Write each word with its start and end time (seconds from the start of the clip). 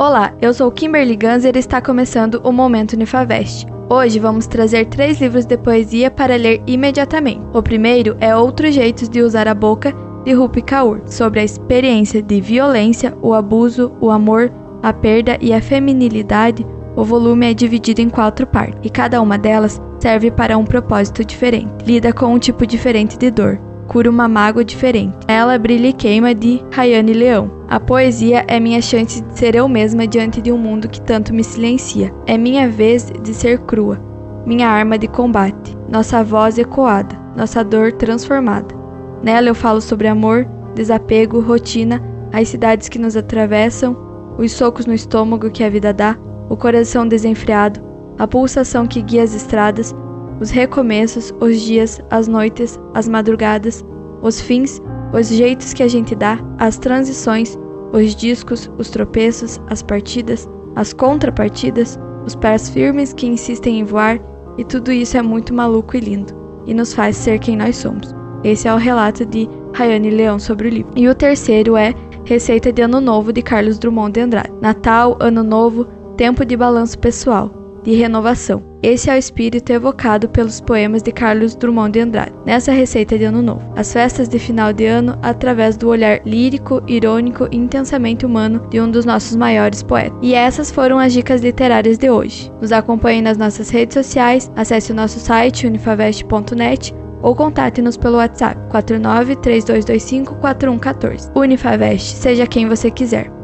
Olá, 0.00 0.32
eu 0.40 0.54
sou 0.54 0.72
Kimberly 0.72 1.14
Ganzer 1.14 1.54
e 1.54 1.58
está 1.58 1.78
começando 1.78 2.40
o 2.42 2.50
Momento 2.50 2.94
Unifavest. 2.94 3.66
Hoje 3.86 4.18
vamos 4.18 4.46
trazer 4.46 4.86
três 4.86 5.20
livros 5.20 5.44
de 5.44 5.58
poesia 5.58 6.10
para 6.10 6.36
ler 6.36 6.62
imediatamente. 6.66 7.46
O 7.52 7.62
primeiro 7.62 8.16
é 8.18 8.34
Outros 8.34 8.74
Jeitos 8.74 9.10
de 9.10 9.20
Usar 9.20 9.46
a 9.46 9.52
Boca, 9.52 9.94
de 10.24 10.32
Rupi 10.32 10.62
Kaur, 10.62 11.02
sobre 11.04 11.40
a 11.40 11.44
experiência 11.44 12.22
de 12.22 12.40
violência, 12.40 13.14
o 13.20 13.34
abuso, 13.34 13.92
o 14.00 14.08
amor, 14.08 14.50
a 14.82 14.90
perda 14.90 15.36
e 15.38 15.52
a 15.52 15.60
feminilidade. 15.60 16.66
O 16.96 17.04
volume 17.04 17.50
é 17.50 17.52
dividido 17.52 18.00
em 18.00 18.08
quatro 18.08 18.46
partes, 18.46 18.80
e 18.82 18.88
cada 18.88 19.20
uma 19.20 19.36
delas 19.36 19.78
serve 19.98 20.30
para 20.30 20.56
um 20.56 20.64
propósito 20.64 21.22
diferente. 21.22 21.84
Lida 21.84 22.10
com 22.10 22.32
um 22.32 22.38
tipo 22.38 22.66
diferente 22.66 23.18
de 23.18 23.30
dor, 23.30 23.60
cura 23.86 24.08
uma 24.08 24.26
mágoa 24.26 24.64
diferente. 24.64 25.18
Ela 25.28 25.58
brilha 25.58 25.88
e 25.88 25.92
queima 25.92 26.34
de 26.34 26.64
Rayane 26.72 27.12
Leão. 27.12 27.59
A 27.70 27.78
poesia 27.78 28.44
é 28.48 28.58
minha 28.58 28.82
chance 28.82 29.22
de 29.22 29.38
ser 29.38 29.54
eu 29.54 29.68
mesma 29.68 30.04
diante 30.04 30.42
de 30.42 30.50
um 30.50 30.58
mundo 30.58 30.88
que 30.88 31.00
tanto 31.00 31.32
me 31.32 31.44
silencia. 31.44 32.12
É 32.26 32.36
minha 32.36 32.68
vez 32.68 33.12
de 33.22 33.32
ser 33.32 33.60
crua, 33.60 33.96
minha 34.44 34.68
arma 34.68 34.98
de 34.98 35.06
combate, 35.06 35.78
nossa 35.88 36.24
voz 36.24 36.58
ecoada, 36.58 37.16
nossa 37.36 37.62
dor 37.62 37.92
transformada. 37.92 38.74
Nela 39.22 39.46
eu 39.46 39.54
falo 39.54 39.80
sobre 39.80 40.08
amor, 40.08 40.48
desapego, 40.74 41.38
rotina, 41.38 42.02
as 42.32 42.48
cidades 42.48 42.88
que 42.88 42.98
nos 42.98 43.16
atravessam, 43.16 43.96
os 44.36 44.50
socos 44.50 44.84
no 44.84 44.92
estômago 44.92 45.48
que 45.48 45.62
a 45.62 45.70
vida 45.70 45.92
dá, 45.92 46.18
o 46.48 46.56
coração 46.56 47.06
desenfreado, 47.06 47.80
a 48.18 48.26
pulsação 48.26 48.84
que 48.84 49.00
guia 49.00 49.22
as 49.22 49.32
estradas, 49.32 49.94
os 50.40 50.50
recomeços, 50.50 51.32
os 51.40 51.60
dias, 51.60 52.00
as 52.10 52.26
noites, 52.26 52.80
as 52.94 53.08
madrugadas, 53.08 53.84
os 54.22 54.40
fins, 54.40 54.80
os 55.12 55.28
jeitos 55.28 55.72
que 55.72 55.82
a 55.82 55.88
gente 55.88 56.14
dá, 56.14 56.38
as 56.58 56.78
transições, 56.78 57.58
os 57.92 58.14
discos, 58.14 58.70
os 58.78 58.90
tropeços, 58.90 59.60
as 59.68 59.82
partidas, 59.82 60.48
as 60.76 60.92
contrapartidas, 60.92 61.98
os 62.26 62.34
pés 62.36 62.68
firmes 62.70 63.12
que 63.12 63.26
insistem 63.26 63.80
em 63.80 63.84
voar, 63.84 64.20
e 64.58 64.64
tudo 64.64 64.92
isso 64.92 65.16
é 65.16 65.22
muito 65.22 65.54
maluco 65.54 65.96
e 65.96 66.00
lindo, 66.00 66.34
e 66.66 66.74
nos 66.74 66.94
faz 66.94 67.16
ser 67.16 67.38
quem 67.38 67.56
nós 67.56 67.76
somos. 67.76 68.14
Esse 68.44 68.68
é 68.68 68.74
o 68.74 68.78
relato 68.78 69.26
de 69.26 69.48
Rayane 69.74 70.10
Leão 70.10 70.38
sobre 70.38 70.68
o 70.68 70.70
livro. 70.70 70.92
E 70.96 71.08
o 71.08 71.14
terceiro 71.14 71.76
é 71.76 71.94
Receita 72.24 72.72
de 72.72 72.82
Ano 72.82 73.00
Novo 73.00 73.32
de 73.32 73.42
Carlos 73.42 73.78
Drummond 73.78 74.12
de 74.12 74.20
Andrade. 74.20 74.52
Natal, 74.60 75.16
Ano 75.20 75.42
Novo, 75.42 75.86
tempo 76.16 76.44
de 76.44 76.56
balanço 76.56 76.98
pessoal, 76.98 77.50
de 77.82 77.94
renovação. 77.94 78.62
Esse 78.82 79.10
é 79.10 79.14
o 79.14 79.18
espírito 79.18 79.70
evocado 79.70 80.28
pelos 80.28 80.60
poemas 80.60 81.02
de 81.02 81.12
Carlos 81.12 81.54
Drummond 81.54 81.92
de 81.92 82.00
Andrade, 82.00 82.32
nessa 82.46 82.72
receita 82.72 83.18
de 83.18 83.24
Ano 83.24 83.42
Novo. 83.42 83.72
As 83.76 83.92
festas 83.92 84.28
de 84.28 84.38
final 84.38 84.72
de 84.72 84.86
ano 84.86 85.18
através 85.22 85.76
do 85.76 85.88
olhar 85.88 86.20
lírico, 86.24 86.82
irônico 86.86 87.46
e 87.50 87.56
intensamente 87.56 88.24
humano 88.24 88.66
de 88.70 88.80
um 88.80 88.90
dos 88.90 89.04
nossos 89.04 89.36
maiores 89.36 89.82
poetas. 89.82 90.18
E 90.22 90.34
essas 90.34 90.70
foram 90.70 90.98
as 90.98 91.12
dicas 91.12 91.42
literárias 91.42 91.98
de 91.98 92.08
hoje. 92.10 92.50
Nos 92.60 92.72
acompanhe 92.72 93.20
nas 93.20 93.36
nossas 93.36 93.68
redes 93.68 93.94
sociais, 93.94 94.50
acesse 94.56 94.92
o 94.92 94.94
nosso 94.94 95.18
site 95.18 95.66
unifavest.net 95.66 96.94
ou 97.22 97.34
contate-nos 97.34 97.96
pelo 97.96 98.16
WhatsApp 98.16 98.58
49 98.70 99.36
3225 99.36 100.36
4114. 100.36 101.30
Unifavest, 101.34 102.16
seja 102.16 102.46
quem 102.46 102.66
você 102.66 102.90
quiser. 102.90 103.39